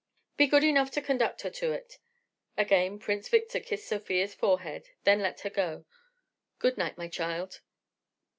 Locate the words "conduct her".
1.03-1.51